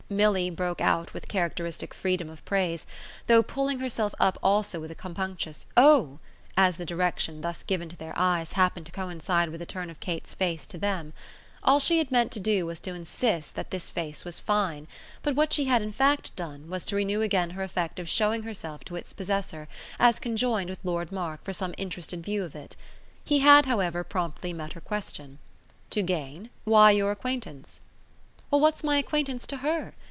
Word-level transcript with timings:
Milly 0.09 0.49
broke 0.49 0.81
out 0.81 1.13
with 1.13 1.29
characteristic 1.29 1.93
freedom 1.93 2.29
of 2.29 2.43
praise, 2.43 2.85
though 3.27 3.41
pulling 3.41 3.79
herself 3.79 4.13
up 4.19 4.37
also 4.43 4.77
with 4.77 4.91
a 4.91 4.95
compunctious 4.95 5.65
"Oh!" 5.77 6.19
as 6.57 6.75
the 6.75 6.83
direction 6.85 7.39
thus 7.39 7.63
given 7.63 7.87
to 7.87 7.95
their 7.95 8.11
eyes 8.17 8.51
happened 8.51 8.85
to 8.87 8.91
coincide 8.91 9.47
with 9.47 9.61
a 9.61 9.65
turn 9.65 9.89
of 9.89 10.01
Kate's 10.01 10.33
face 10.33 10.67
to 10.67 10.77
them. 10.77 11.13
All 11.63 11.79
she 11.79 11.97
had 11.99 12.11
meant 12.11 12.33
to 12.33 12.41
do 12.41 12.65
was 12.65 12.81
to 12.81 12.93
insist 12.93 13.55
that 13.55 13.71
this 13.71 13.89
face 13.89 14.25
was 14.25 14.37
fine; 14.37 14.85
but 15.23 15.35
what 15.35 15.53
she 15.53 15.63
had 15.63 15.81
in 15.81 15.93
fact 15.93 16.35
done 16.35 16.69
was 16.69 16.83
to 16.85 16.97
renew 16.97 17.21
again 17.21 17.51
her 17.51 17.63
effect 17.63 17.97
of 17.97 18.09
showing 18.09 18.43
herself 18.43 18.83
to 18.83 18.97
its 18.97 19.13
possessor 19.13 19.69
as 19.97 20.19
conjoined 20.19 20.69
with 20.69 20.79
Lord 20.83 21.13
Mark 21.13 21.41
for 21.45 21.53
some 21.53 21.73
interested 21.77 22.21
view 22.21 22.43
of 22.43 22.53
it. 22.53 22.75
He 23.23 23.39
had, 23.39 23.65
however, 23.65 24.03
promptly 24.03 24.51
met 24.51 24.73
her 24.73 24.81
question. 24.81 25.39
"To 25.91 26.01
gain? 26.01 26.49
Why 26.65 26.91
your 26.91 27.11
acquaintance." 27.11 27.79
"Well, 28.49 28.59
what's 28.59 28.83
my 28.83 28.97
acquaintance 28.97 29.47
to 29.47 29.55
HER? 29.57 29.93